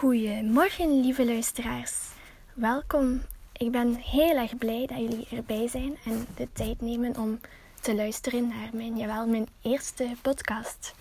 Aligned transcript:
Goedemorgen, 0.00 1.00
lieve 1.00 1.24
luisteraars. 1.24 1.92
Welkom. 2.54 3.22
Ik 3.52 3.70
ben 3.70 3.94
heel 3.94 4.36
erg 4.36 4.58
blij 4.58 4.86
dat 4.86 4.98
jullie 4.98 5.26
erbij 5.30 5.68
zijn 5.68 5.98
en 6.04 6.26
de 6.36 6.48
tijd 6.52 6.80
nemen 6.80 7.16
om 7.16 7.40
te 7.80 7.94
luisteren 7.94 8.48
naar 8.48 8.68
mijn, 8.72 8.96
jawel, 8.96 9.26
mijn 9.26 9.48
eerste 9.62 10.12
podcast. 10.22 10.94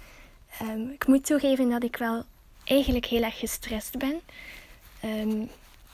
Ehm, 0.59 0.89
ik 0.89 1.07
moet 1.07 1.25
toegeven 1.25 1.69
dat 1.69 1.83
ik 1.83 1.95
wel 1.95 2.23
eigenlijk 2.63 3.05
heel 3.05 3.23
erg 3.23 3.39
gestrest 3.39 3.97
ben. 3.97 4.21
Ehm, 4.99 5.45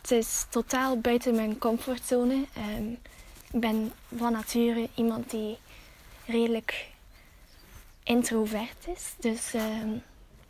het 0.01 0.11
is 0.11 0.45
totaal 0.49 0.99
buiten 0.99 1.35
mijn 1.35 1.57
comfortzone. 1.57 2.45
Ehm, 2.53 2.89
ik 3.51 3.59
ben 3.59 3.91
van 4.15 4.31
nature 4.31 4.89
iemand 4.95 5.29
die 5.29 5.57
redelijk 6.25 6.87
introvert 8.03 8.87
is. 8.95 9.13
Dus 9.19 9.51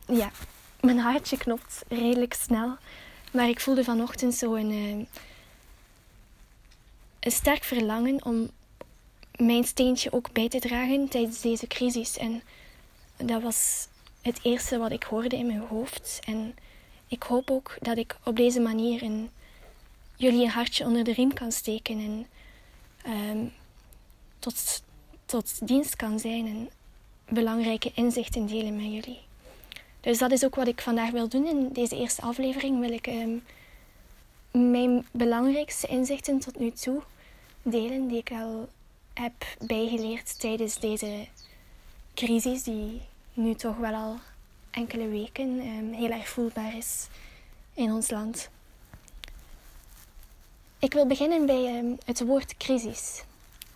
ja, 0.08 0.32
mijn 0.86 1.00
hartje 1.00 1.38
klopt 1.38 1.84
redelijk 1.88 2.34
snel. 2.34 2.78
Maar 3.32 3.50
ik 3.50 3.60
voelde 3.60 3.84
vanochtend 3.84 4.34
zo 4.34 4.56
een, 4.56 4.72
eh, 4.72 5.08
een 7.20 7.32
sterk 7.32 7.64
verlangen 7.64 8.26
om 8.26 8.50
mijn 9.36 9.64
steentje 9.64 10.12
ook 10.12 10.32
bij 10.32 10.50
te 10.50 10.60
dragen 10.60 11.10
tijdens 11.10 11.42
deze 11.42 11.68
crisis. 11.68 12.18
En 12.18 12.42
dat 13.18 13.42
was 13.42 13.88
het 14.22 14.40
eerste 14.44 14.78
wat 14.78 14.92
ik 14.92 15.04
hoorde 15.04 15.36
in 15.36 15.46
mijn 15.46 15.66
hoofd. 15.70 16.20
En 16.26 16.56
ik 17.08 17.24
hoop 17.24 17.52
ook 17.52 17.78
dat 17.82 17.98
ik 17.98 18.18
op 18.24 18.36
deze 18.36 18.60
manier 18.60 19.04
een, 19.04 19.30
jullie 20.16 20.44
een 20.44 20.50
hartje 20.50 20.86
onder 20.86 21.04
de 21.04 21.14
riem 21.14 21.34
kan 21.34 21.52
steken 21.52 22.00
en 22.00 22.28
um, 23.12 23.54
tot, 24.40 24.84
tot 25.26 25.68
dienst 25.68 25.96
kan 25.96 26.20
zijn 26.20 26.48
en 26.48 26.70
belangrijke 27.30 27.92
inzichten 27.94 28.46
delen 28.46 28.76
met 28.76 28.86
jullie. 28.86 29.25
Dus 30.06 30.18
dat 30.18 30.32
is 30.32 30.46
ook 30.46 30.56
wat 30.56 30.68
ik 30.68 30.82
vandaag 30.82 31.12
wil 31.12 31.28
doen. 31.28 31.48
In 31.48 31.70
deze 31.74 31.98
eerste 31.98 32.22
aflevering 32.22 32.80
wil 32.80 32.92
ik 32.92 33.08
um, 33.08 33.44
mijn 34.52 35.06
belangrijkste 35.12 35.88
inzichten 35.88 36.40
tot 36.40 36.60
nu 36.60 36.72
toe 36.72 37.02
delen, 37.62 38.08
die 38.08 38.18
ik 38.18 38.32
al 38.32 38.70
heb 39.14 39.34
bijgeleerd 39.66 40.40
tijdens 40.40 40.80
deze 40.80 41.28
crisis, 42.14 42.64
die 42.64 43.02
nu 43.34 43.56
toch 43.56 43.78
wel 43.78 43.94
al 43.94 44.18
enkele 44.72 45.08
weken 45.08 45.68
um, 45.68 45.94
heel 45.94 46.12
erg 46.12 46.28
voelbaar 46.30 46.78
is 46.78 47.08
in 47.74 47.92
ons 47.92 48.10
land. 48.10 48.50
Ik 50.80 50.94
wil 50.94 51.08
beginnen 51.08 51.46
bij 51.46 51.78
um, 51.78 51.98
het 52.06 52.26
woord 52.26 52.58
crisis 52.58 53.24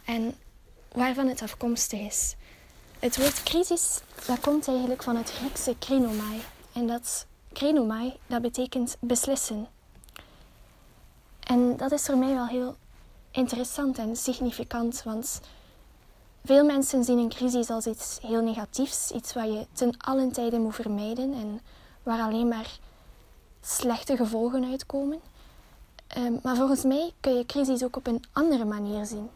en 0.05 0.35
waarvan 0.91 1.27
het 1.27 1.41
afkomstig 1.41 1.99
is. 1.99 2.35
Het 2.99 3.17
woord 3.17 3.43
crisis 3.43 4.01
dat 4.25 4.39
komt 4.39 4.67
eigenlijk 4.67 5.03
van 5.03 5.15
het 5.15 5.31
Griekse 5.31 5.75
krinomai. 5.79 6.41
En 6.73 6.87
dat 6.87 7.25
krinomai 7.53 8.19
dat 8.27 8.41
betekent 8.41 8.97
beslissen. 8.99 9.67
En 11.39 11.77
dat 11.77 11.91
is 11.91 12.05
voor 12.05 12.17
mij 12.17 12.33
wel 12.33 12.47
heel 12.47 12.75
interessant 13.31 13.97
en 13.97 14.15
significant, 14.15 15.03
want 15.03 15.41
veel 16.45 16.65
mensen 16.65 17.03
zien 17.03 17.17
een 17.17 17.29
crisis 17.29 17.69
als 17.69 17.85
iets 17.85 18.19
heel 18.21 18.41
negatiefs, 18.41 19.11
iets 19.11 19.33
wat 19.33 19.45
je 19.45 19.67
ten 19.73 19.97
allen 19.97 20.31
tijde 20.31 20.59
moet 20.59 20.75
vermijden 20.75 21.33
en 21.33 21.61
waar 22.03 22.21
alleen 22.21 22.47
maar 22.47 22.79
slechte 23.61 24.15
gevolgen 24.15 24.65
uitkomen. 24.65 25.19
Ehm, 26.07 26.33
maar 26.43 26.55
volgens 26.55 26.83
mij 26.83 27.13
kun 27.19 27.37
je 27.37 27.45
crisis 27.45 27.83
ook 27.83 27.95
op 27.95 28.07
een 28.07 28.23
andere 28.31 28.65
manier 28.65 29.05
zien. 29.05 29.29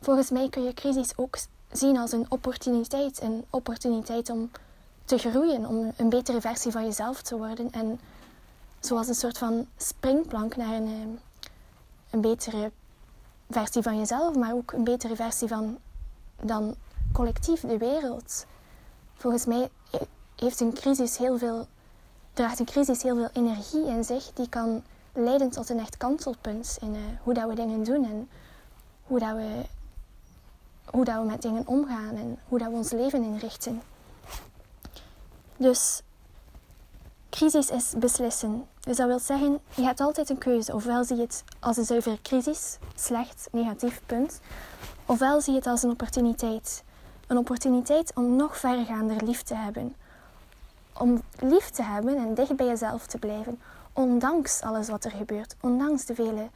Volgens 0.00 0.30
mij 0.30 0.48
kun 0.48 0.62
je 0.62 0.74
crisis 0.74 1.12
ook 1.16 1.36
zien 1.72 1.96
als 1.96 2.12
een 2.12 2.26
opportuniteit. 2.28 3.22
Een 3.22 3.44
opportuniteit 3.50 4.30
om 4.30 4.50
te 5.04 5.18
groeien, 5.18 5.66
om 5.66 5.92
een 5.96 6.08
betere 6.08 6.40
versie 6.40 6.72
van 6.72 6.84
jezelf 6.84 7.22
te 7.22 7.36
worden. 7.36 7.70
En 7.70 8.00
zoals 8.80 9.08
een 9.08 9.14
soort 9.14 9.38
van 9.38 9.66
springplank 9.76 10.56
naar 10.56 10.74
een, 10.74 10.86
eh, 10.86 11.20
een 12.10 12.20
betere 12.20 12.72
versie 13.50 13.82
van 13.82 13.98
jezelf, 13.98 14.36
maar 14.36 14.52
ook 14.52 14.72
een 14.72 14.84
betere 14.84 15.16
versie 15.16 15.48
van 15.48 15.78
dan 16.42 16.74
collectief 17.12 17.60
de 17.60 17.78
wereld. 17.78 18.46
Volgens 19.14 19.46
mij 19.46 19.68
heeft 20.36 20.60
een 20.60 20.72
crisis 20.72 21.16
heel 21.16 21.38
veel, 21.38 21.66
draagt 22.32 22.58
een 22.58 22.66
crisis 22.66 23.02
heel 23.02 23.16
veel 23.16 23.28
energie 23.32 23.86
in 23.86 24.04
zich 24.04 24.32
die 24.32 24.48
kan 24.48 24.82
leiden 25.12 25.50
tot 25.50 25.68
een 25.68 25.78
echt 25.78 25.96
kantelpunt 25.96 26.78
in 26.80 26.94
uh, 26.94 27.00
hoe 27.22 27.34
dat 27.34 27.48
we 27.48 27.54
dingen 27.54 27.84
doen 27.84 28.04
en 28.04 28.28
hoe 29.02 29.18
dat 29.18 29.34
we 29.34 29.64
hoe 30.90 31.04
dat 31.04 31.16
we 31.16 31.24
met 31.24 31.42
dingen 31.42 31.66
omgaan 31.66 32.16
en 32.16 32.38
hoe 32.48 32.58
dat 32.58 32.68
we 32.68 32.74
ons 32.74 32.90
leven 32.90 33.22
inrichten. 33.22 33.82
Dus 35.56 36.02
crisis 37.30 37.70
is 37.70 37.94
beslissen. 37.96 38.66
Dus 38.80 38.96
dat 38.96 39.06
wil 39.06 39.18
zeggen, 39.18 39.60
je 39.74 39.82
hebt 39.82 40.00
altijd 40.00 40.30
een 40.30 40.38
keuze. 40.38 40.74
Ofwel 40.74 41.04
zie 41.04 41.16
je 41.16 41.22
het 41.22 41.44
als 41.60 41.76
een 41.76 41.84
zuivere 41.84 42.22
crisis, 42.22 42.78
slecht, 42.94 43.48
negatief 43.52 44.02
punt. 44.06 44.40
Ofwel 45.06 45.40
zie 45.40 45.52
je 45.52 45.58
het 45.58 45.68
als 45.68 45.82
een 45.82 45.90
opportuniteit. 45.90 46.84
Een 47.26 47.38
opportuniteit 47.38 48.12
om 48.14 48.36
nog 48.36 48.58
verregaander 48.58 49.24
lief 49.24 49.42
te 49.42 49.54
hebben. 49.54 49.94
Om 50.92 51.22
lief 51.38 51.70
te 51.70 51.82
hebben 51.82 52.16
en 52.16 52.34
dicht 52.34 52.56
bij 52.56 52.66
jezelf 52.66 53.06
te 53.06 53.18
blijven. 53.18 53.60
Ondanks 53.92 54.60
alles 54.62 54.88
wat 54.88 55.04
er 55.04 55.10
gebeurt. 55.10 55.56
Ondanks 55.60 56.04
de 56.04 56.14
vele... 56.14 56.48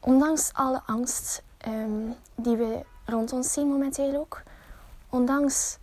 Ondanks 0.00 0.50
alle 0.52 0.82
angst 0.86 1.42
um, 1.66 2.14
die 2.34 2.56
we 2.56 2.84
rond 3.04 3.32
ons 3.32 3.52
zien 3.52 3.68
momenteel 3.68 4.16
ook. 4.16 4.42
Ondanks 5.08 5.78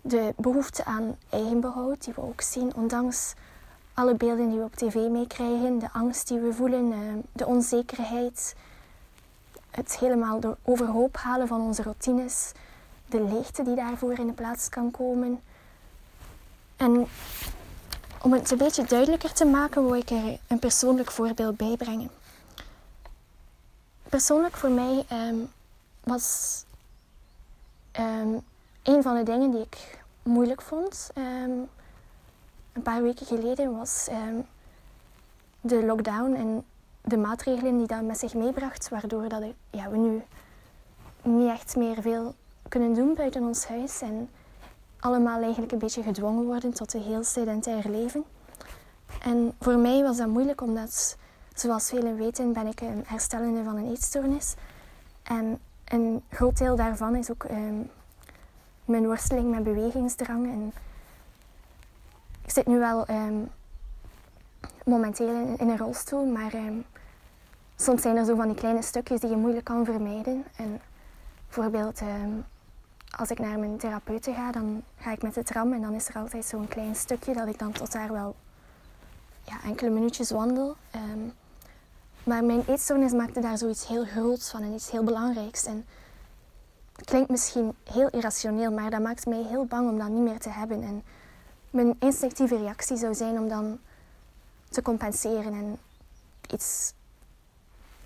de 0.00 0.34
behoefte 0.36 0.84
aan 0.84 1.16
eigenbehoud 1.28 2.04
die 2.04 2.14
we 2.14 2.20
ook 2.20 2.40
zien, 2.40 2.74
ondanks 2.74 3.34
alle 3.94 4.14
beelden 4.14 4.48
die 4.48 4.58
we 4.58 4.64
op 4.64 4.76
tv 4.76 4.94
meekrijgen, 4.94 5.78
de 5.78 5.92
angst 5.92 6.28
die 6.28 6.38
we 6.38 6.52
voelen, 6.52 6.92
ehm, 6.92 7.18
de 7.32 7.46
onzekerheid, 7.46 8.54
het 9.70 9.98
helemaal 9.98 10.40
door 10.40 10.56
overhoop 10.62 11.16
halen 11.16 11.48
van 11.48 11.60
onze 11.60 11.82
routines, 11.82 12.52
de 13.06 13.22
leegte 13.22 13.62
die 13.62 13.74
daarvoor 13.74 14.18
in 14.18 14.26
de 14.26 14.32
plaats 14.32 14.68
kan 14.68 14.90
komen. 14.90 15.40
En 16.76 17.06
om 18.22 18.32
het 18.32 18.50
een 18.50 18.58
beetje 18.58 18.84
duidelijker 18.84 19.32
te 19.32 19.44
maken, 19.44 19.84
wil 19.84 19.94
ik 19.94 20.10
er 20.10 20.38
een 20.46 20.58
persoonlijk 20.58 21.10
voorbeeld 21.10 21.56
bij 21.56 21.76
brengen 21.76 22.10
persoonlijk 24.10 24.56
voor 24.56 24.70
mij 24.70 25.04
ehm, 25.08 25.36
was 26.04 26.64
um, 27.98 28.40
een 28.82 29.02
van 29.02 29.16
de 29.16 29.22
dingen 29.22 29.50
die 29.50 29.60
ik 29.60 30.02
moeilijk 30.22 30.62
vond 30.62 31.10
ehm, 31.14 31.50
een 32.72 32.82
paar 32.82 33.02
weken 33.02 33.26
geleden 33.26 33.76
was 33.76 34.08
de 35.60 35.84
lockdown 35.84 36.34
en 36.34 36.64
de 37.00 37.16
maatregelen 37.16 37.78
die 37.78 37.86
dat 37.86 38.02
met 38.02 38.18
zich 38.18 38.34
meebracht, 38.34 38.88
waardoor 38.88 39.28
dat 39.28 39.42
ja, 39.70 39.90
we 39.90 39.96
nu 39.96 40.22
niet 41.22 41.48
echt 41.48 41.76
meer 41.76 42.02
veel 42.02 42.34
kunnen 42.68 42.94
doen 42.94 43.14
buiten 43.14 43.42
ons 43.42 43.66
huis 43.66 44.00
en 44.00 44.30
allemaal 45.00 45.42
eigenlijk 45.42 45.72
een 45.72 45.78
beetje 45.78 46.02
gedwongen 46.02 46.44
worden 46.44 46.72
tot 46.72 46.94
een 46.94 47.02
heel 47.02 47.24
sedentair 47.24 47.88
leven. 47.88 48.24
En 49.22 49.52
voor 49.60 49.78
mij 49.78 50.02
was 50.02 50.16
dat 50.16 50.26
moeilijk 50.26 50.60
omdat 50.60 51.16
Zoals 51.60 51.88
velen 51.88 52.16
weten 52.16 52.52
ben 52.52 52.66
ik 52.66 52.80
een 52.80 53.04
herstellende 53.06 53.64
van 53.64 53.76
een 53.76 53.90
eetstoornis. 53.90 54.54
En 55.22 55.58
een 55.84 56.22
groot 56.30 56.58
deel 56.58 56.76
daarvan 56.76 57.16
is 57.16 57.30
ook 57.30 57.44
ehm, 57.44 57.82
mijn 58.84 59.06
worsteling 59.06 59.50
met 59.50 59.62
bewegingsdrang. 59.62 60.46
En 60.46 60.72
ik 62.44 62.50
zit 62.50 62.66
nu 62.66 62.78
wel 62.78 63.06
ehm, 63.06 63.34
momenteel 64.84 65.56
in, 65.58 65.68
een 65.68 65.78
rolstoel, 65.78 66.26
maar 66.26 66.54
ehm, 66.54 66.74
soms 67.76 68.02
zijn 68.02 68.16
er 68.16 68.24
zo 68.24 68.34
van 68.36 68.46
die 68.46 68.56
kleine 68.56 68.82
stukjes 68.82 69.20
die 69.20 69.30
je 69.30 69.36
moeilijk 69.36 69.64
kan 69.64 69.84
vermijden. 69.84 70.44
En 70.56 70.80
bijvoorbeeld 71.46 72.00
als 73.16 73.30
ik 73.30 73.38
naar 73.38 73.58
mijn 73.58 73.78
therapeute 73.78 74.32
ga, 74.32 74.52
dan 74.52 74.82
ga 74.96 75.12
ik 75.12 75.22
met 75.22 75.34
de 75.34 75.42
tram 75.42 75.72
en 75.72 75.80
dan 75.80 75.94
is 75.94 76.08
er 76.08 76.14
altijd 76.14 76.44
zo'n 76.44 76.68
klein 76.68 76.94
stukje 76.94 77.34
dat 77.34 77.48
ik 77.48 77.58
dan 77.58 77.72
tot 77.72 77.92
daar 77.92 78.12
wel 78.12 78.34
ja, 79.44 79.56
enkele 79.64 79.90
minuutjes 79.90 80.30
wandel. 80.30 80.76
Maar 82.24 82.44
mijn 82.44 82.64
eetstoornis 82.66 83.12
maakte 83.12 83.40
daar 83.40 83.58
zoiets 83.58 83.86
heel 83.86 84.04
groots 84.04 84.50
van 84.50 84.62
en 84.62 84.72
iets 84.72 84.90
heel 84.90 85.04
belangrijks. 85.04 85.64
En 85.64 85.86
het 86.96 87.04
klinkt 87.04 87.30
misschien 87.30 87.74
heel 87.84 88.08
irrationeel, 88.08 88.72
maar 88.72 88.90
dat 88.90 89.00
maakt 89.00 89.26
mij 89.26 89.42
heel 89.42 89.64
bang 89.64 89.88
om 89.88 89.98
dat 89.98 90.08
niet 90.08 90.22
meer 90.22 90.38
te 90.38 90.50
hebben. 90.50 90.82
En 90.82 91.02
mijn 91.70 91.96
instinctieve 91.98 92.56
reactie 92.56 92.96
zou 92.96 93.14
zijn 93.14 93.38
om 93.38 93.48
dan 93.48 93.78
te 94.68 94.82
compenseren 94.82 95.52
en 95.52 95.78
iets, 96.52 96.92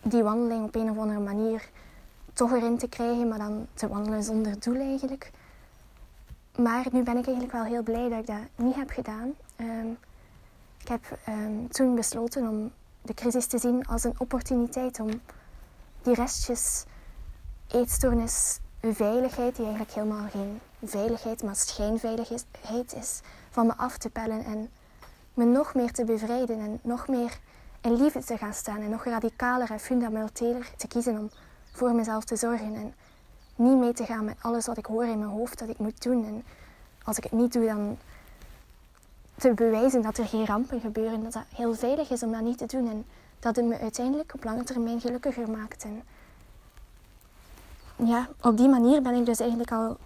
die 0.03 0.23
wandeling 0.23 0.65
op 0.65 0.75
een 0.75 0.91
of 0.91 0.99
andere 0.99 1.21
manier 1.21 1.69
toch 2.33 2.53
erin 2.53 2.79
te 2.79 2.89
krijgen, 2.89 3.29
maar 3.29 3.39
dan 3.39 3.67
te 3.75 3.89
wandelen 3.89 4.23
zonder 4.23 4.61
doel 4.61 4.81
eigenlijk. 4.81 5.31
Maar 6.57 6.87
nu 6.93 7.03
ben 7.03 7.17
ik 7.17 7.27
eigenlijk 7.27 7.53
wel 7.53 7.65
heel 7.65 7.83
blij 7.83 8.09
dat 8.09 8.19
ik 8.19 8.27
dat 8.27 8.37
niet 8.57 8.75
heb 8.75 8.91
gedaan. 8.91 9.33
Ehm, 9.57 9.91
ik 10.81 10.89
heb 10.89 11.19
um, 11.29 11.69
toen 11.69 11.95
besloten 11.95 12.49
om 12.49 12.73
de 13.05 13.15
crisis 13.15 13.47
te 13.47 13.59
zien 13.59 13.87
als 13.87 14.05
een 14.05 14.15
opportuniteit 14.19 15.01
om 15.01 15.11
die 16.03 16.15
restjes 16.15 16.85
eetstoornis, 17.69 18.59
veiligheid, 18.81 19.57
die 19.57 19.65
eigenlijk 19.65 19.95
helemaal 19.95 20.29
geen 20.29 20.61
veiligheid, 20.85 21.43
maar 21.43 21.57
schijnveiligheid 21.57 22.95
is, 22.95 23.21
van 23.51 23.67
me 23.67 23.77
af 23.77 23.99
te 23.99 24.11
pellen 24.11 24.45
en 24.45 24.71
me 25.35 25.45
nog 25.45 25.75
meer 25.75 25.93
te 25.93 26.05
bevrijden 26.05 26.59
en 26.59 26.79
nog 26.83 27.09
meer 27.09 27.39
in 27.81 27.97
liefde 27.97 28.25
te 28.25 28.37
gaan 28.37 28.55
staan 28.55 28.81
en 28.81 28.91
nog 28.91 29.05
radicaler 29.05 29.71
en 29.71 29.81
fundamenteler 29.81 30.71
te 30.77 30.89
kiezen 30.89 31.19
om 31.19 31.31
voor 31.73 31.95
mezelf 31.95 32.25
te 32.25 32.37
zorgen 32.37 32.75
en 32.75 32.95
niet 33.57 33.77
mee 33.77 33.93
te 33.93 34.05
gaan 34.05 34.25
met 34.25 34.37
alles 34.41 34.67
wat 34.67 34.79
ik 34.79 34.87
hoor 34.87 35.05
in 35.05 35.19
mijn 35.19 35.31
hoofd 35.31 35.59
dat 35.59 35.69
ik 35.69 35.79
moet 35.79 36.03
doen. 36.03 36.27
En 36.27 36.45
als 37.05 37.17
ik 37.17 37.23
het 37.23 37.33
niet 37.33 37.53
doe, 37.53 37.67
dan 37.67 37.99
te 39.37 39.55
bewijzen 39.55 40.03
dat 40.03 40.19
er 40.19 40.27
geen 40.27 40.47
rampen 40.47 40.81
gebeuren, 40.81 41.23
dat 41.23 41.33
dat 41.33 41.45
heel 41.55 41.75
veilig 41.75 42.11
is 42.11 42.23
om 42.23 42.33
dat 42.33 42.41
niet 42.41 42.59
te 42.59 42.67
doen 42.67 42.89
en 42.89 43.05
dat 43.39 43.57
het 43.57 43.65
me 43.65 43.79
uiteindelijk 43.79 44.35
op 44.35 44.45
lange 44.45 44.65
termijn 44.65 45.01
gelukkiger 45.01 45.51
maakt. 45.51 45.85
En 45.85 46.03
ja, 48.07 48.29
op 48.41 48.57
die 48.57 48.69
manier 48.69 49.03
ben 49.03 49.15
ik 49.15 49.27
dus 49.27 49.41
eigenlijk 49.41 49.73
al 49.73 49.97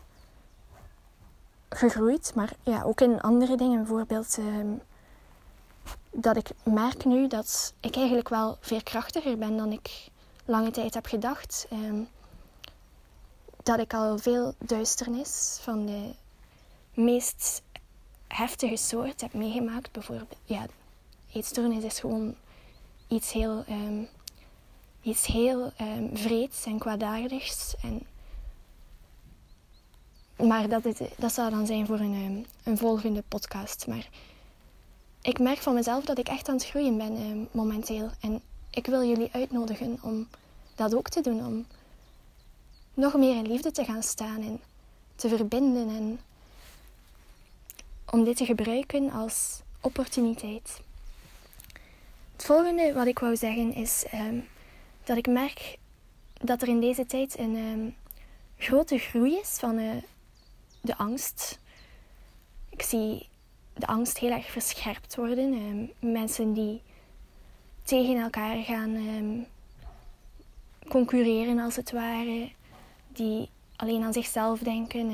gegroeid, 1.69 2.33
maar 2.35 2.53
ja, 2.63 2.83
ook 2.83 3.01
in 3.01 3.21
andere 3.21 3.57
dingen. 3.57 3.79
Bijvoorbeeld 3.79 4.39
ehm, 4.39 4.73
dat 6.11 6.37
ik 6.37 6.51
merk 6.63 7.05
nu 7.05 7.29
dat 7.29 7.75
ik 7.81 7.97
eigenlijk 7.97 8.29
wel 8.29 8.57
veerkrachtiger 8.61 9.39
ben 9.39 9.57
dan 9.57 9.73
ik 9.73 10.09
lange 10.45 10.71
tijd 10.71 10.95
heb 10.95 11.07
gedacht. 11.07 11.67
Ehm, 11.71 12.03
dat 13.63 13.79
ik 13.79 13.95
al 13.95 14.19
veel 14.19 14.55
duisternis 14.59 15.59
van 15.61 15.87
de 15.87 16.15
meest 16.95 17.63
heftige 18.29 18.77
soort 18.77 19.21
heb 19.21 19.33
meegemaakt. 19.33 19.93
Bijvoorbeeld, 19.93 20.37
ja, 20.45 20.67
eetstoornis 21.33 21.85
is 21.85 22.01
gewoon 22.01 22.35
iets 23.09 23.33
heel, 23.33 23.65
um, 23.69 24.09
iets 25.03 25.27
heel 25.27 25.73
um, 25.81 26.11
vreeds 26.17 26.65
en 26.65 26.79
kwaadaardigs. 26.79 27.75
En, 27.83 28.07
maar 30.47 30.69
dat, 30.69 30.85
is, 30.85 30.99
dat 31.17 31.33
zou 31.33 31.51
dan 31.51 31.67
zijn 31.67 31.87
voor 31.87 32.01
een, 32.01 32.47
een 32.65 32.79
volgende 32.79 33.23
podcast. 33.29 33.87
Maar 33.87 34.09
ik 35.23 35.39
merk 35.39 35.59
van 35.59 35.75
mezelf 35.75 36.05
dat 36.05 36.19
ik 36.19 36.29
echt 36.29 36.49
aan 36.49 36.55
het 36.55 36.67
groeien 36.67 36.97
ben 36.97 37.49
momenteel. 37.51 38.11
En 38.21 38.43
ik 38.71 38.87
wil 38.87 39.05
jullie 39.05 39.33
uitnodigen 39.33 39.99
om 40.03 40.29
dat 40.75 40.95
ook 40.95 41.09
te 41.09 41.21
doen. 41.21 41.47
Om 41.47 41.67
nog 42.95 43.15
meer 43.15 43.37
in 43.37 43.47
liefde 43.47 43.71
te 43.71 43.85
gaan 43.85 44.03
staan 44.03 44.43
en 44.43 44.61
te 45.17 45.29
verbinden. 45.29 45.89
En 45.89 46.21
om 48.11 48.25
dit 48.25 48.37
te 48.37 48.45
gebruiken 48.45 49.11
als 49.11 49.63
opportuniteit. 49.81 50.81
Het 52.33 52.45
volgende 52.45 52.93
wat 52.93 53.07
ik 53.07 53.19
wou 53.19 53.37
zeggen 53.37 53.75
is 53.75 54.05
um, 54.15 54.49
dat 55.05 55.17
ik 55.17 55.27
merk 55.27 55.79
dat 56.33 56.63
er 56.63 56.69
in 56.69 56.81
deze 56.81 57.07
tijd 57.07 57.39
een 57.39 57.57
um, 57.57 57.97
grote 58.57 58.99
groei 58.99 59.39
is 59.39 59.57
van 59.59 59.79
uh, 59.79 59.91
de 60.81 60.97
angst. 60.97 61.61
Ik 62.71 62.83
zie 62.83 63.29
de 63.75 63.87
angst 63.87 64.19
heel 64.19 64.31
erg 64.31 64.51
verscherpt 64.51 65.17
worden. 65.17 65.53
Um, 65.53 66.13
mensen 66.13 66.53
die 66.53 66.83
tegen 67.83 68.17
elkaar 68.17 68.63
gaan 68.63 68.97
concurreren 70.89 71.59
als 71.59 71.77
het 71.77 71.93
ware, 71.93 72.51
die 73.09 73.49
alleen 73.77 74.03
aan 74.03 74.13
zichzelf 74.13 74.59
denken. 74.59 75.11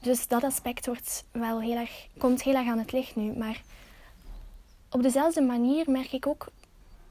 Dus 0.00 0.28
dat 0.28 0.44
aspect 0.44 0.86
wordt 0.86 1.24
wel 1.30 1.60
heel 1.60 1.76
erg, 1.76 2.06
komt 2.18 2.42
heel 2.42 2.54
erg 2.54 2.68
aan 2.68 2.78
het 2.78 2.92
licht 2.92 3.16
nu. 3.16 3.32
Maar 3.32 3.62
op 4.90 5.02
dezelfde 5.02 5.40
manier 5.40 5.90
merk 5.90 6.12
ik 6.12 6.26
ook 6.26 6.46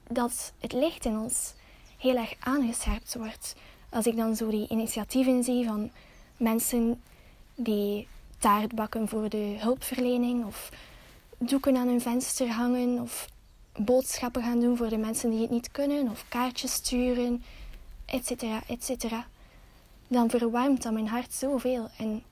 dat 0.07 0.53
het 0.59 0.73
licht 0.73 1.05
in 1.05 1.17
ons 1.17 1.53
heel 1.97 2.15
erg 2.15 2.33
aangescherpt 2.39 3.15
wordt. 3.15 3.55
Als 3.89 4.07
ik 4.07 4.15
dan 4.15 4.35
zo 4.35 4.49
die 4.49 4.67
initiatieven 4.67 5.43
zie 5.43 5.65
van 5.65 5.91
mensen 6.37 7.01
die 7.55 8.07
taart 8.37 8.75
bakken 8.75 9.07
voor 9.07 9.29
de 9.29 9.55
hulpverlening 9.57 10.45
of 10.45 10.69
doeken 11.37 11.77
aan 11.77 11.87
hun 11.87 12.01
venster 12.01 12.49
hangen 12.49 13.01
of 13.01 13.29
boodschappen 13.75 14.43
gaan 14.43 14.59
doen 14.59 14.77
voor 14.77 14.89
de 14.89 14.97
mensen 14.97 15.29
die 15.29 15.41
het 15.41 15.49
niet 15.49 15.71
kunnen 15.71 16.09
of 16.09 16.25
kaartjes 16.29 16.73
sturen, 16.73 17.43
etc. 18.05 18.31
etc. 18.67 19.13
Dan 20.07 20.29
verwarmt 20.29 20.83
dat 20.83 20.93
mijn 20.93 21.07
hart 21.07 21.33
zoveel 21.33 21.89
en 21.97 22.23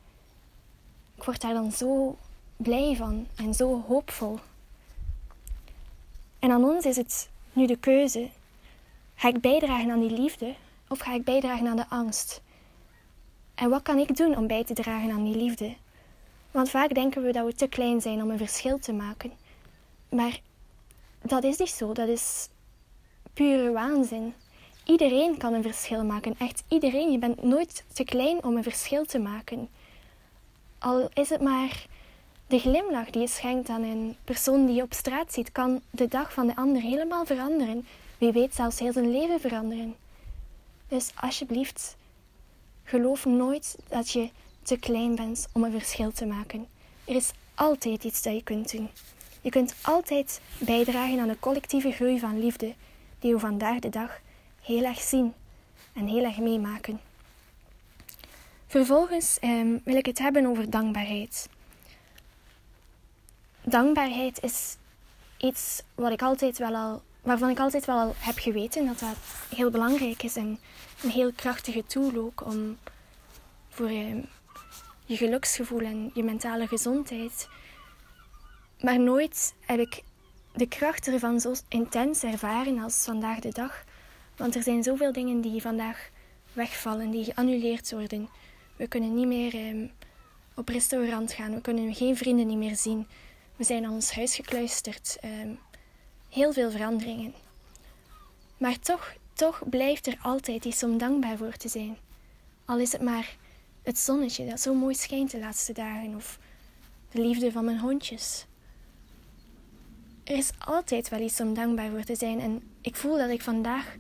ik 1.16 1.24
word 1.24 1.42
daar 1.42 1.54
dan 1.54 1.72
zo 1.72 2.18
blij 2.58 2.96
van 2.96 3.28
en 3.36 3.54
zo 3.54 3.84
hoopvol. 3.88 4.40
En 6.40 6.52
aan 6.52 6.64
ons 6.64 6.86
is 6.86 6.96
het 6.96 7.30
nu 7.54 7.66
de 7.66 7.78
keuze: 7.78 8.30
ga 9.16 9.28
ik 9.28 9.42
bijdragen 9.42 9.92
aan 9.92 10.08
die 10.08 10.20
liefde 10.20 10.56
of 10.88 11.00
ga 11.00 11.14
ik 11.14 11.24
bijdragen 11.24 11.68
aan 11.68 11.76
de 11.76 11.90
angst? 11.90 12.42
En 13.56 13.70
wat 13.70 13.82
kan 13.82 13.98
ik 13.98 14.18
doen 14.18 14.38
om 14.38 14.48
bij 14.48 14.64
te 14.64 14.74
dragen 14.74 15.12
aan 15.12 15.24
die 15.24 15.36
liefde? 15.36 15.76
Want 16.52 16.70
vaak 16.70 16.94
denken 16.94 17.24
we 17.24 17.32
dat 17.32 17.46
we 17.46 17.54
te 17.54 17.68
klein 17.68 18.02
zijn 18.02 18.22
om 18.22 18.30
een 18.30 18.38
verschil 18.38 18.80
te 18.80 18.94
maken. 18.94 19.32
Maar 20.10 20.40
dat 21.22 21.44
is 21.44 21.58
niet 21.58 21.70
zo. 21.70 21.94
Dat 21.94 22.08
is 22.08 22.50
pure 23.34 23.72
waanzin. 23.72 24.34
Iedereen 24.84 25.38
kan 25.38 25.54
een 25.54 25.64
verschil 25.64 26.04
maken. 26.04 26.36
Echt 26.38 26.64
iedereen. 26.68 27.12
Je 27.12 27.18
bent 27.18 27.44
nooit 27.44 27.84
te 27.94 28.04
klein 28.04 28.44
om 28.44 28.56
een 28.56 28.64
verschil 28.64 29.06
te 29.06 29.20
maken. 29.20 29.70
Al 30.86 31.10
is 31.14 31.30
het 31.30 31.42
maar 31.42 31.86
de 32.48 32.60
glimlach 32.60 33.10
die 33.10 33.22
je 33.22 33.28
schenkt 33.28 33.70
aan 33.70 33.84
een 33.84 34.16
persoon 34.24 34.66
die 34.66 34.76
je 34.76 34.82
op 34.82 34.94
straat 34.94 35.34
ziet, 35.34 35.52
kan 35.52 35.82
de 35.90 36.08
dag 36.08 36.34
van 36.34 36.48
de 36.48 36.56
ander 36.56 36.82
helemaal 36.82 37.26
veranderen. 37.26 37.88
Wie 38.18 38.32
weet 38.32 38.56
zelfs 38.56 38.80
heel 38.80 38.94
zijn 38.94 39.12
leven 39.12 39.40
veranderen. 39.40 39.96
Dus 40.88 41.12
alsjeblieft, 41.16 41.96
geloof 42.84 43.26
nooit 43.26 43.78
dat 43.88 44.12
je 44.12 44.30
te 44.64 44.78
klein 44.78 45.16
bent 45.16 45.48
om 45.52 45.64
een 45.64 45.72
verschil 45.72 46.12
te 46.12 46.26
maken. 46.26 46.68
Er 47.06 47.16
is 47.16 47.32
altijd 47.56 48.04
iets 48.04 48.22
dat 48.22 48.34
je 48.34 48.44
kunt 48.44 48.72
doen. 48.72 48.90
Je 49.42 49.50
kunt 49.50 49.76
altijd 49.82 50.42
bijdragen 50.58 51.20
aan 51.20 51.28
de 51.28 51.40
collectieve 51.40 51.92
groei 51.92 52.20
van 52.20 52.40
liefde 52.40 52.74
die 53.20 53.34
we 53.34 53.40
vandaag 53.40 53.80
de 53.80 53.90
dag 53.90 54.20
heel 54.62 54.84
erg 54.84 55.02
zien 55.02 55.34
en 55.94 56.08
heel 56.08 56.24
erg 56.24 56.38
meemaken. 56.38 57.00
Vervolgens 58.76 59.40
ehm, 59.40 59.78
wil 59.84 59.96
ik 59.96 60.06
het 60.06 60.20
hebben 60.20 60.46
over 60.46 60.70
dankbaarheid. 60.70 61.50
Dankbaarheid 63.62 64.44
is 64.44 64.78
iets 65.38 65.82
wat 65.94 66.12
ik 66.12 66.22
altijd 66.22 66.58
wel 66.58 66.76
al, 66.76 67.02
waarvan 67.22 67.50
ik 67.50 67.60
altijd 67.60 67.86
wel 67.86 68.00
al 68.00 68.14
heb 68.18 68.38
geweten 68.38 68.86
dat 68.86 69.00
dat 69.00 69.16
heel 69.56 69.70
belangrijk 69.70 70.24
is 70.24 70.36
en 70.36 70.60
een 71.04 71.10
heel 71.10 71.32
krachtige 71.36 71.86
tool 71.86 72.16
ook 72.16 72.46
om 72.46 72.78
voor 73.70 73.88
ehm, 73.88 74.22
je 75.06 75.18
geluksgevoel 75.18 75.82
en 75.82 76.12
je 76.14 76.24
mentale 76.24 76.68
gezondheid. 76.68 77.48
Maar 78.82 79.00
nooit 79.00 79.54
heb 79.60 79.80
ik 79.80 80.04
de 80.54 80.68
kracht 80.68 81.08
ervan 81.08 81.40
zo 81.40 81.54
intens 81.68 82.24
ervaren 82.24 82.80
als 82.80 83.04
vandaag 83.04 83.40
de 83.40 83.52
dag. 83.52 83.84
Want 84.38 84.56
er 84.56 84.64
zijn 84.64 84.84
zoveel 84.84 85.12
dingen 85.12 85.42
die 85.42 85.62
vandaag 85.62 86.10
wegvallen, 86.54 87.12
die 87.12 87.24
geannuleerd 87.24 87.92
worden. 87.92 88.30
We 88.76 88.88
kunnen 88.88 89.16
niet 89.16 89.28
meer 89.28 89.70
um, 89.70 89.92
op 90.56 90.70
restaurant 90.70 91.34
gaan, 91.34 91.54
we 91.54 91.62
kunnen 91.62 91.96
geen 91.96 92.18
vrienden 92.18 92.48
niet 92.48 92.58
meer 92.58 92.76
zien. 92.76 93.08
We 93.56 93.64
zijn 93.64 93.86
aan 93.86 93.94
ons 93.94 94.12
huis 94.12 94.36
gekluisterd. 94.36 95.18
Um, 95.24 95.60
heel 96.30 96.54
veel 96.54 96.72
veranderingen. 96.72 97.34
Maar 98.58 98.80
toch, 98.80 99.14
toch 99.34 99.70
blijft 99.70 100.08
er 100.08 100.18
altijd 100.22 100.66
iets 100.66 100.84
om 100.84 100.98
dankbaar 100.98 101.38
voor 101.38 101.58
te 101.58 101.68
zijn. 101.68 101.98
Al 102.66 102.80
is 102.80 102.92
het 102.92 103.02
maar 103.02 103.36
het 103.84 103.98
zonnetje 103.98 104.46
dat 104.46 104.60
zo 104.60 104.74
mooi 104.74 104.96
schijnt 104.96 105.32
de 105.32 105.40
laatste 105.40 105.74
dagen, 105.74 106.16
of 106.16 106.40
de 107.12 107.22
liefde 107.22 107.52
van 107.52 107.66
mijn 107.66 107.80
hondjes. 107.80 108.46
Er 110.24 110.38
is 110.38 110.52
altijd 110.60 111.10
wel 111.10 111.20
iets 111.20 111.42
om 111.42 111.54
dankbaar 111.54 111.90
voor 111.90 112.04
te 112.04 112.16
zijn 112.16 112.40
en 112.40 112.64
ik 112.82 112.96
voel 112.96 113.18
dat 113.18 113.30
ik 113.30 113.42
vandaag 113.42 113.96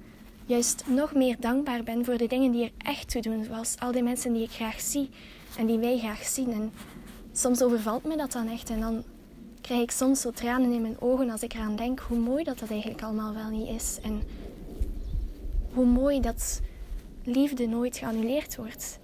juist 0.46 0.84
nog 0.88 1.14
meer 1.14 1.36
dankbaar 1.40 1.84
ben 1.84 2.06
voor 2.06 2.18
de 2.18 2.28
dingen 2.28 2.52
die 2.52 2.64
er 2.64 2.72
echt 2.90 3.12
toe 3.12 3.22
doen, 3.22 3.44
zoals 3.44 3.76
al 3.80 3.92
die 3.92 4.04
mensen 4.04 4.34
die 4.34 4.44
ik 4.44 4.52
graag 4.52 4.82
zie 4.82 5.10
en 5.58 5.66
die 5.66 5.78
wij 5.78 5.98
graag 5.98 6.24
zien. 6.24 6.52
En 6.52 6.72
soms 7.34 7.64
overvalt 7.64 8.04
me 8.04 8.18
dat 8.18 8.32
dan 8.32 8.48
echt 8.48 8.70
en 8.70 8.80
dan 8.80 9.04
krijg 9.62 9.82
ik 9.82 9.92
soms 9.92 10.22
zo 10.22 10.32
tranen 10.32 10.72
in 10.72 10.82
mijn 10.82 11.00
ogen 11.00 11.30
als 11.30 11.44
ik 11.44 11.54
eraan 11.54 11.76
denk 11.76 12.00
hoe 12.00 12.18
mooi 12.18 12.44
dat 12.44 12.60
dat 12.60 12.70
eigenlijk 12.70 13.02
allemaal 13.02 13.34
wel 13.34 13.50
niet 13.50 13.70
is 13.70 14.00
en 14.04 14.22
hoe 15.74 15.86
mooi 15.86 16.22
dat 16.22 16.62
liefde 17.24 17.68
nooit 17.68 17.98
geannuleerd 17.98 18.56
wordt. 18.56 19.00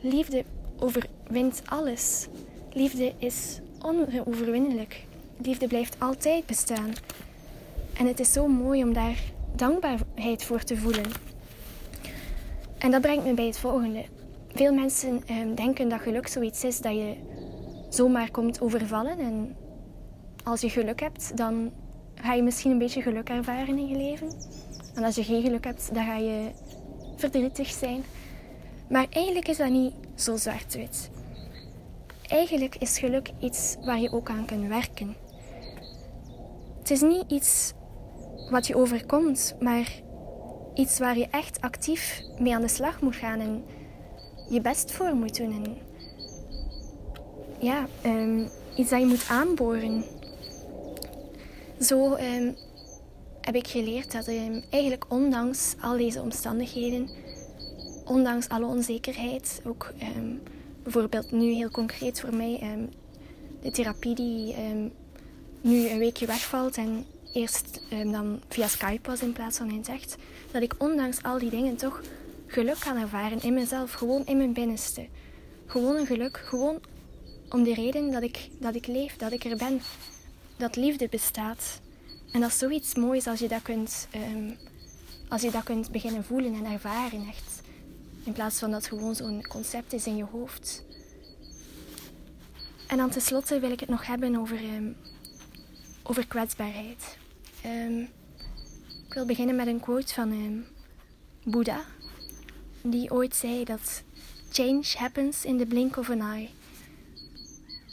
Liefde 0.00 0.44
overwint 0.78 1.62
alles. 1.64 2.26
Liefde 2.72 3.12
is 3.18 3.58
onoverwinnelijk. 3.80 5.04
Liefde 5.36 5.66
blijft 5.66 5.96
altijd 5.98 6.46
bestaan. 6.46 6.92
En 7.98 8.06
het 8.06 8.20
is 8.20 8.32
zo 8.32 8.46
mooi 8.48 8.82
om 8.82 8.92
daar 8.92 9.34
dankbaarheid 9.56 10.44
voor 10.44 10.62
te 10.62 10.76
voelen. 10.76 11.04
En 12.78 12.90
dat 12.90 13.00
brengt 13.00 13.24
me 13.24 13.34
bij 13.34 13.46
het 13.46 13.58
volgende. 13.58 14.04
Veel 14.54 14.72
mensen 14.72 15.22
ehm, 15.26 15.54
denken 15.54 15.88
dat 15.88 16.00
geluk 16.00 16.26
zoiets 16.26 16.64
is 16.64 16.80
dat 16.80 16.92
je 16.92 17.14
zomaar 17.88 18.30
komt 18.30 18.60
overvallen. 18.60 19.18
En 19.18 19.56
als 20.44 20.60
je 20.60 20.70
geluk 20.70 21.00
hebt, 21.00 21.36
dan 21.36 21.72
ga 22.14 22.32
je 22.32 22.42
misschien 22.42 22.70
een 22.70 22.78
beetje 22.78 23.02
geluk 23.02 23.28
ervaren 23.28 23.78
in 23.78 23.88
je 23.88 23.96
leven. 23.96 24.28
En 24.94 25.04
als 25.04 25.14
je 25.14 25.24
geen 25.24 25.42
geluk 25.42 25.64
hebt, 25.64 25.94
dan 25.94 26.04
ga 26.04 26.16
je 26.16 26.50
verdrietig 27.16 27.68
zijn. 27.68 28.04
Maar 28.88 29.06
eigenlijk 29.10 29.48
is 29.48 29.56
dat 29.56 29.70
niet 29.70 29.92
zo 30.14 30.36
zwart-wit. 30.36 31.10
eigenlijk 32.26 32.76
is 32.76 32.98
geluk 32.98 33.30
iets 33.40 33.76
waar 33.84 34.00
je 34.00 34.12
ook 34.12 34.30
aan 34.30 34.44
kunt 34.44 34.68
werken. 34.68 35.16
Het 36.78 36.90
is 36.90 37.00
niet 37.00 37.24
iets 37.28 37.72
wat 38.50 38.66
je 38.66 38.76
overkomt, 38.76 39.56
maar 39.60 40.00
iets 40.74 40.98
waar 40.98 41.18
je 41.18 41.28
echt 41.30 41.60
actief 41.60 42.22
mee 42.38 42.54
aan 42.54 42.60
de 42.60 42.68
slag 42.68 43.00
moet 43.00 43.16
gaan 43.16 43.40
en 43.40 43.64
je 44.48 44.60
best 44.60 44.92
voor 44.92 45.14
moet 45.14 45.36
doen. 45.36 45.64
En 45.64 45.76
ja, 47.58 47.86
um, 48.04 48.48
iets 48.76 48.90
dat 48.90 49.00
je 49.00 49.06
moet 49.06 49.26
aanboren. 49.28 50.04
Zo 51.80 52.14
um, 52.14 52.56
heb 53.40 53.54
ik 53.54 53.66
geleerd 53.66 54.12
dat 54.12 54.28
um, 54.28 54.62
eigenlijk 54.70 55.04
ondanks 55.08 55.74
al 55.80 55.96
deze 55.96 56.20
omstandigheden, 56.20 57.10
ondanks 58.04 58.48
alle 58.48 58.66
onzekerheid, 58.66 59.60
ook 59.64 59.92
bijvoorbeeld 60.82 61.32
nu 61.32 61.52
heel 61.52 61.70
concreet 61.70 62.20
voor 62.20 62.34
mij, 62.34 62.60
de 63.62 63.70
therapie 63.70 64.14
die 64.14 64.54
nu 65.60 65.88
een 65.88 65.98
weekje 65.98 66.26
wegvalt 66.26 66.76
en 66.76 67.06
eerst 67.36 67.80
dan 67.88 68.40
via 68.48 68.68
Skype 68.68 69.10
was 69.10 69.20
in 69.20 69.32
plaats 69.32 69.56
van 69.56 69.70
in 69.70 69.76
het 69.76 69.88
echt, 69.88 70.16
dat 70.50 70.62
ik 70.62 70.74
ondanks 70.78 71.22
al 71.22 71.38
die 71.38 71.50
dingen 71.50 71.76
toch 71.76 72.00
geluk 72.46 72.78
kan 72.78 72.96
ervaren 72.96 73.42
in 73.42 73.54
mezelf, 73.54 73.92
gewoon 73.92 74.26
in 74.26 74.36
mijn 74.36 74.52
binnenste. 74.52 75.06
Gewoon 75.66 75.96
een 75.96 76.06
geluk, 76.06 76.36
gewoon 76.36 76.80
om 77.48 77.62
de 77.62 77.74
reden 77.74 78.10
dat 78.10 78.22
ik, 78.22 78.48
dat 78.60 78.74
ik 78.74 78.86
leef, 78.86 79.16
dat 79.16 79.32
ik 79.32 79.44
er 79.44 79.56
ben, 79.56 79.80
dat 80.56 80.76
liefde 80.76 81.08
bestaat. 81.08 81.80
En 82.32 82.40
dat 82.40 82.50
is 82.50 82.58
zoiets 82.58 82.94
moois 82.94 83.26
als 83.26 83.38
je 83.38 83.48
dat 83.48 83.62
kunt, 83.62 84.08
um, 84.14 84.56
als 85.28 85.42
je 85.42 85.50
dat 85.50 85.62
kunt 85.62 85.90
beginnen 85.90 86.24
voelen 86.24 86.54
en 86.54 86.72
ervaren, 86.72 87.28
echt. 87.28 87.60
In 88.24 88.32
plaats 88.32 88.58
van 88.58 88.70
dat 88.70 88.86
gewoon 88.86 89.14
zo'n 89.14 89.46
concept 89.48 89.92
is 89.92 90.06
in 90.06 90.16
je 90.16 90.24
hoofd. 90.24 90.84
En 92.88 92.96
dan 92.96 93.10
tenslotte 93.10 93.60
wil 93.60 93.70
ik 93.70 93.80
het 93.80 93.88
nog 93.88 94.06
hebben 94.06 94.36
over, 94.36 94.64
um, 94.64 94.96
over 96.02 96.26
kwetsbaarheid. 96.26 97.16
Um, 97.66 98.08
ik 99.08 99.14
wil 99.14 99.26
beginnen 99.26 99.56
met 99.56 99.66
een 99.66 99.80
quote 99.80 100.14
van 100.14 100.30
um, 100.30 100.66
Boeddha, 101.44 101.84
die 102.82 103.10
ooit 103.10 103.36
zei 103.36 103.64
dat 103.64 104.02
change 104.50 104.84
happens 104.96 105.44
in 105.44 105.58
the 105.58 105.66
blink 105.66 105.96
of 105.96 106.10
an 106.10 106.20
eye 106.20 106.48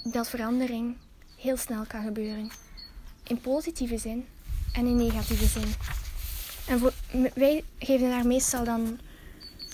dat 0.04 0.30
verandering 0.30 0.96
heel 1.38 1.58
snel 1.58 1.86
kan 1.86 2.04
gebeuren. 2.04 2.52
In 3.28 3.42
positieve 3.42 3.98
zin 3.98 4.26
en 4.74 4.86
in 4.86 4.96
negatieve 4.96 5.46
zin. 5.46 5.74
En 6.68 6.82
wij 7.34 7.64
geven 7.80 8.10
daar 8.10 8.28
meestal 8.28 8.64
dan, 8.64 9.00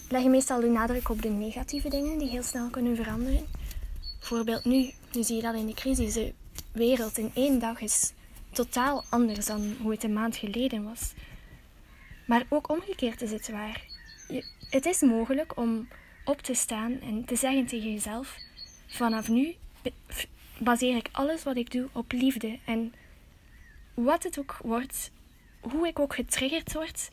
leggen 0.10 0.32
meestal 0.32 0.60
de 0.60 0.68
nadruk 0.68 1.10
op 1.10 1.22
de 1.22 1.30
negatieve 1.30 1.90
dingen 1.90 2.18
die 2.18 2.30
heel 2.30 2.44
snel 2.44 2.70
kunnen 2.70 2.96
veranderen. 2.96 3.46
Bijvoorbeeld 4.20 4.66
nu, 4.66 4.92
nu 5.12 5.24
zie 5.24 5.36
je 5.36 5.42
dat 5.42 5.56
in 5.56 5.66
de 5.66 5.74
crisis. 5.74 6.14
De 6.14 6.34
wereld 6.72 7.18
in 7.18 7.32
één 7.34 7.60
dag 7.60 7.82
is 7.82 8.14
totaal 8.52 9.04
anders 9.10 9.46
dan 9.46 9.76
hoe 9.82 9.92
het 9.92 10.04
een 10.04 10.14
maand 10.14 10.36
geleden 10.36 10.84
was. 10.84 11.14
Maar 12.26 12.46
ook 12.50 12.70
omgekeerd 12.70 13.22
is 13.22 13.32
het 13.32 13.50
waar. 13.50 13.82
Het 14.70 14.86
is 14.86 15.02
mogelijk 15.02 15.58
om 15.58 15.88
op 16.26 16.42
te 16.42 16.54
staan 16.54 17.00
en 17.02 17.26
te 17.26 17.36
zeggen 17.36 17.66
tegen 17.66 17.92
jezelf: 17.92 18.38
vanaf 18.88 19.28
nu 19.28 19.56
baseer 20.60 20.96
ik 20.96 21.10
alles 21.12 21.44
wat 21.44 21.56
ik 21.56 21.72
doe 21.72 21.88
op 21.92 22.12
liefde. 22.12 22.60
En 22.66 22.94
wat 23.94 24.24
het 24.24 24.40
ook 24.40 24.58
wordt, 24.64 25.12
hoe 25.60 25.88
ik 25.88 26.00
ook 26.00 26.14
getriggerd 26.14 26.74
word, 26.74 27.10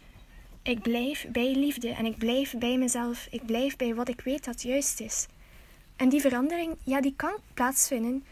ik 0.63 0.83
blijf 0.83 1.27
bij 1.29 1.55
liefde 1.55 1.89
en 1.89 2.05
ik 2.05 2.19
blijf 2.19 2.59
bij 2.59 2.79
mezelf. 2.79 3.27
Ik 3.31 3.47
blijf 3.47 3.77
bij 3.77 3.95
wat 3.95 4.09
ik 4.09 4.21
weet 4.21 4.45
dat 4.45 4.63
juist 4.63 5.01
is. 5.01 5.27
En 5.97 6.09
die 6.09 6.21
verandering, 6.21 6.77
ja, 6.85 7.01
die 7.01 7.15
kan 7.17 7.37
plaatsvinden 7.55 8.25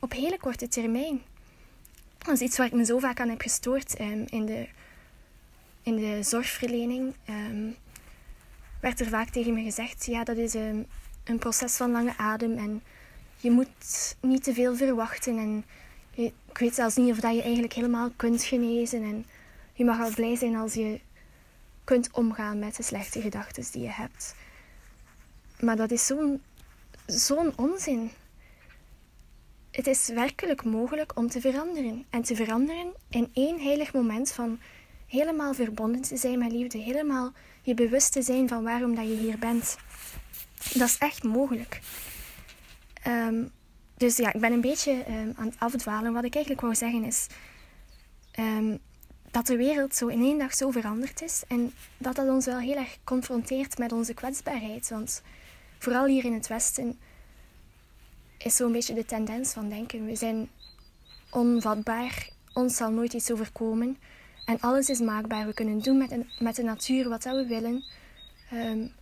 op 0.00 0.12
hele 0.12 0.38
korte 0.38 0.68
termijn. 0.68 1.22
Dat 2.18 2.34
is 2.34 2.40
iets 2.40 2.56
waar 2.56 2.66
ik 2.66 2.72
me 2.72 2.84
zo 2.84 2.98
vaak 2.98 3.20
aan 3.20 3.28
heb 3.28 3.40
gestoord 3.40 4.00
um, 4.00 4.24
in, 4.28 4.46
de, 4.46 4.68
in 5.82 5.96
de 5.96 6.22
zorgverlening. 6.22 7.14
Um, 7.28 7.76
werd 8.80 9.00
er 9.00 9.06
vaak 9.06 9.28
tegen 9.28 9.54
me 9.54 9.62
gezegd, 9.62 10.06
ja, 10.06 10.24
dat 10.24 10.36
is 10.36 10.54
um, 10.54 10.86
een 11.24 11.38
proces 11.38 11.76
van 11.76 11.90
lange 11.90 12.16
adem 12.16 12.58
en 12.58 12.82
je 13.36 13.50
moet 13.50 14.16
niet 14.20 14.42
te 14.42 14.54
veel 14.54 14.76
verwachten. 14.76 15.38
En 15.38 15.64
ik 16.14 16.58
weet 16.58 16.74
zelfs 16.74 16.96
niet 16.96 17.10
of 17.10 17.20
dat 17.20 17.34
je 17.34 17.42
eigenlijk 17.42 17.72
helemaal 17.72 18.10
kunt 18.16 18.42
genezen. 18.42 19.02
En 19.02 19.26
je 19.72 19.84
mag 19.84 20.00
al 20.00 20.10
blij 20.10 20.36
zijn 20.36 20.56
als 20.56 20.74
je 20.74 21.00
kunt 21.84 22.10
omgaan 22.12 22.58
met 22.58 22.76
de 22.76 22.82
slechte 22.82 23.20
gedachten 23.20 23.64
die 23.72 23.82
je 23.82 23.88
hebt. 23.88 24.34
Maar 25.60 25.76
dat 25.76 25.90
is 25.90 26.06
zo'n 26.06 26.42
zo'n 27.06 27.52
onzin. 27.56 28.10
Het 29.78 29.86
is 29.86 30.08
werkelijk 30.08 30.64
mogelijk 30.64 31.16
om 31.16 31.28
te 31.28 31.40
veranderen. 31.40 32.04
En 32.10 32.22
te 32.22 32.36
veranderen 32.36 32.92
in 33.10 33.30
één 33.32 33.60
heilig 33.60 33.92
moment 33.92 34.32
van 34.32 34.58
helemaal 35.06 35.54
verbonden 35.54 36.02
te 36.02 36.16
zijn 36.16 36.38
met 36.38 36.52
liefde. 36.52 36.78
Helemaal 36.78 37.32
je 37.62 37.74
bewust 37.74 38.12
te 38.12 38.22
zijn 38.22 38.48
van 38.48 38.62
waarom 38.62 38.94
dat 38.94 39.04
je 39.04 39.16
hier 39.16 39.38
bent. 39.38 39.76
Dat 40.74 40.88
is 40.88 40.98
echt 40.98 41.22
mogelijk. 41.22 41.80
Ehm, 43.02 43.44
dus 43.96 44.16
ja, 44.16 44.32
ik 44.32 44.40
ben 44.40 44.52
een 44.52 44.60
beetje 44.60 44.92
um, 44.92 45.32
aan 45.36 45.46
het 45.46 45.58
afdwalen. 45.58 46.12
Wat 46.12 46.24
ik 46.24 46.34
eigenlijk 46.34 46.64
wou 46.64 46.74
zeggen 46.74 47.04
is 47.04 47.26
ehm, 48.30 48.76
dat 49.30 49.46
de 49.46 49.56
wereld 49.56 49.94
zo 49.94 50.06
in 50.06 50.22
één 50.22 50.38
dag 50.38 50.54
zo 50.54 50.70
veranderd 50.70 51.22
is. 51.22 51.42
En 51.48 51.72
dat 51.98 52.16
dat 52.16 52.28
ons 52.28 52.44
wel 52.44 52.58
heel 52.58 52.76
erg 52.76 52.98
confronteert 53.04 53.78
met 53.78 53.92
onze 53.92 54.14
kwetsbaarheid. 54.14 54.88
Want 54.88 55.22
vooral 55.78 56.06
hier 56.06 56.24
in 56.24 56.34
het 56.34 56.46
Westen 56.46 56.98
is 58.38 58.56
zo'n 58.56 58.72
beetje 58.72 58.94
de 58.94 59.04
tendens 59.04 59.52
van 59.52 59.68
denken. 59.68 60.06
We 60.06 60.16
zijn 60.16 60.48
onvatbaar. 61.30 62.28
Ons 62.52 62.76
zal 62.76 62.90
nooit 62.90 63.12
iets 63.12 63.30
overkomen. 63.30 63.98
En 64.44 64.60
alles 64.60 64.88
is 64.88 65.00
maakbaar. 65.00 65.46
We 65.46 65.54
kunnen 65.54 65.78
doen 65.78 65.98
met, 65.98 66.40
met 66.40 66.56
de 66.56 66.62
natuur 66.62 67.08
wat 67.08 67.24
we 67.24 67.46
willen. 67.46 67.84
en 68.50 68.94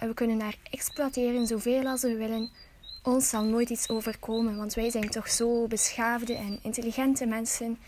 we 0.00 0.14
kunnen 0.14 0.38
daar 0.38 0.56
exploiteren 0.70 1.46
zoveel 1.46 1.86
als 1.86 2.02
we 2.02 2.16
willen 2.16 2.50
ons 3.02 3.28
zal 3.28 3.44
nooit 3.44 3.70
iets 3.70 3.88
overkomen, 3.88 4.56
want 4.56 4.74
wij 4.74 4.90
zijn 4.90 5.08
toch 5.08 5.28
zo 5.28 5.66
beschaafde 5.66 6.34
en 6.34 6.58
intelligente 6.62 7.26
mensen. 7.26 7.78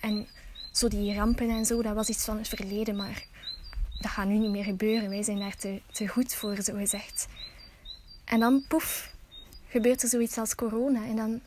En 0.00 0.26
zo 0.72 0.88
die 0.88 1.14
rampen 1.14 1.48
en 1.48 1.66
zo, 1.66 1.82
dat 1.82 1.94
was 1.94 2.08
iets 2.08 2.24
van 2.24 2.36
het 2.36 2.48
verleden, 2.48 2.96
maar 2.96 3.26
dat 4.00 4.10
gaat 4.10 4.26
nu 4.26 4.38
niet 4.38 4.50
meer 4.50 4.64
gebeuren. 4.64 5.08
Wij 5.08 5.22
zijn 5.22 5.38
daar 5.38 5.56
te, 5.56 5.80
te 5.92 6.08
goed 6.08 6.34
voor, 6.34 6.62
zo 6.62 6.74
gezegd. 6.74 7.26
En 8.24 8.40
dan, 8.40 8.64
poef, 8.68 9.14
gebeurt 9.70 10.02
er 10.02 10.08
zoiets 10.08 10.38
als 10.38 10.54
corona. 10.54 11.04
En 11.04 11.16
dan 11.16 11.40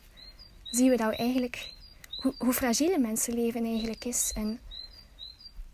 zien 0.70 0.90
we 0.90 0.96
dat 0.96 1.18
eigenlijk, 1.18 1.72
hoe, 2.22 2.34
hoe 2.38 2.52
fragiel 2.52 2.98
mensenleven 2.98 3.64
eigenlijk 3.64 4.04
is. 4.04 4.32
En 4.34 4.60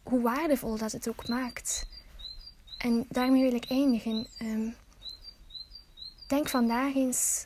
hoe 0.02 0.20
waardevol 0.20 0.76
dat 0.76 0.92
het 0.92 1.08
ook 1.08 1.28
maakt. 1.28 1.86
En 2.78 3.06
daarmee 3.08 3.42
wil 3.42 3.54
ik 3.54 3.64
eindigen. 3.70 4.26
Ehm, 4.38 4.68
Denk 6.30 6.48
vandaag 6.48 6.94
eens 6.94 7.44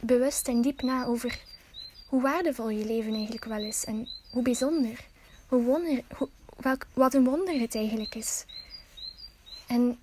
bewust 0.00 0.48
en 0.48 0.62
diep 0.62 0.82
na 0.82 1.04
over 1.04 1.38
hoe 2.08 2.22
waardevol 2.22 2.68
je 2.68 2.84
leven 2.84 3.12
eigenlijk 3.12 3.44
wel 3.44 3.62
is 3.62 3.84
en 3.84 4.08
hoe 4.30 4.42
bijzonder, 4.42 5.04
hoe 5.48 5.62
wonder, 5.62 6.02
wat 6.92 7.14
een 7.14 7.24
wonder 7.24 7.60
het 7.60 7.74
eigenlijk 7.74 8.14
is. 8.14 8.44
En 9.66 9.98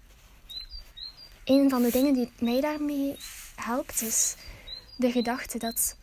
een 1.46 1.70
van 1.70 1.82
de 1.82 1.92
dingen 1.92 2.14
die 2.14 2.32
mij 2.40 2.62
daarmee 2.62 3.16
helpt 3.63 4.01
is 4.01 4.36
de 4.98 5.12
gedachte 5.12 5.58
dat 5.58 5.98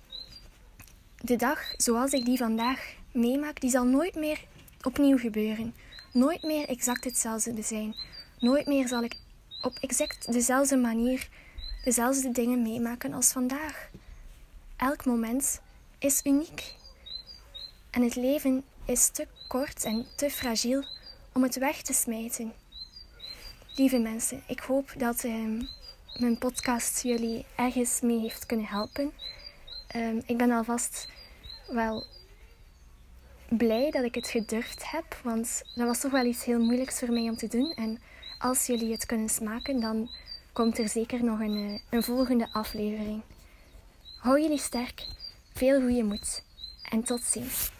de 1.20 1.36
dag 1.36 1.74
zoals 1.76 2.12
ik 2.12 2.24
die 2.24 2.38
vandaag 2.38 2.94
meemaak, 3.12 3.60
die 3.60 3.70
zal 3.70 3.84
nooit 3.84 4.14
meer 4.14 4.44
opnieuw 4.82 5.18
gebeuren. 5.18 5.74
Nooit 6.12 6.42
meer 6.42 6.68
exact 6.68 7.04
hetzelfde 7.04 7.62
zijn. 7.62 7.94
Nooit 8.38 8.66
meer 8.66 8.88
zal 8.88 9.02
ik 9.02 9.16
op 9.62 9.78
exact 9.80 10.32
dezelfde 10.32 10.76
manier 10.76 11.28
dezelfde 11.84 12.30
dingen 12.30 12.62
meemaken 12.62 13.12
als 13.12 13.32
vandaag. 13.32 13.90
Elk 14.76 15.04
moment 15.04 15.60
is 15.98 16.20
uniek. 16.24 16.74
En 17.90 18.02
het 18.02 18.14
leven 18.14 18.64
is 18.84 19.08
te 19.08 19.26
kort 19.48 19.84
en 19.84 20.06
te 20.16 20.30
fragiel 20.30 20.84
om 21.32 21.42
het 21.42 21.58
weg 21.58 21.82
te 21.82 21.92
smijten. 21.92 22.52
Lieve 23.76 23.98
mensen, 23.98 24.42
ik 24.46 24.60
hoop 24.60 24.92
dat 24.96 25.24
ehm, 25.24 25.62
mijn 26.18 26.38
podcast 26.38 27.02
jullie 27.02 27.46
ergens 27.56 28.00
mee 28.00 28.20
heeft 28.20 28.46
kunnen 28.46 28.66
helpen. 28.66 29.12
Um, 29.96 30.22
ik 30.26 30.36
ben 30.36 30.50
alvast 30.50 31.08
wel 31.68 32.04
blij 33.48 33.90
dat 33.90 34.04
ik 34.04 34.14
het 34.14 34.28
gedurfd 34.28 34.90
heb, 34.90 35.20
want 35.22 35.62
dat 35.74 35.86
was 35.86 36.00
toch 36.00 36.10
wel 36.10 36.24
iets 36.24 36.44
heel 36.44 36.60
moeilijks 36.60 36.98
voor 36.98 37.12
mij 37.12 37.28
om 37.28 37.36
te 37.36 37.48
doen. 37.48 37.72
En 37.76 38.00
als 38.38 38.66
jullie 38.66 38.92
het 38.92 39.06
kunnen 39.06 39.28
smaken, 39.28 39.80
dan 39.80 40.10
komt 40.52 40.78
er 40.78 40.88
zeker 40.88 41.24
nog 41.24 41.40
een, 41.40 41.56
eh, 41.56 41.80
een 41.90 42.02
volgende 42.02 42.48
aflevering. 42.52 43.22
Hou 44.18 44.40
jullie 44.40 44.58
sterk, 44.58 45.06
veel 45.54 45.80
goede 45.80 46.02
moed 46.02 46.42
en 46.90 47.02
tot 47.02 47.22
ziens. 47.22 47.70